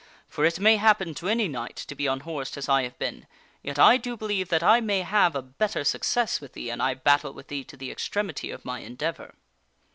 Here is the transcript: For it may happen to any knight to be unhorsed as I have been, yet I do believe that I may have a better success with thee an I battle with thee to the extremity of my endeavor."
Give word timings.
For 0.27 0.45
it 0.45 0.59
may 0.59 0.77
happen 0.77 1.13
to 1.13 1.27
any 1.29 1.47
knight 1.47 1.75
to 1.75 1.93
be 1.93 2.07
unhorsed 2.07 2.57
as 2.57 2.67
I 2.67 2.81
have 2.81 2.97
been, 2.97 3.27
yet 3.61 3.77
I 3.77 3.97
do 3.97 4.17
believe 4.17 4.49
that 4.49 4.63
I 4.63 4.81
may 4.81 5.01
have 5.01 5.35
a 5.35 5.43
better 5.43 5.83
success 5.83 6.41
with 6.41 6.53
thee 6.53 6.71
an 6.71 6.81
I 6.81 6.95
battle 6.95 7.33
with 7.33 7.49
thee 7.49 7.63
to 7.65 7.77
the 7.77 7.91
extremity 7.91 8.49
of 8.49 8.65
my 8.65 8.79
endeavor." 8.79 9.35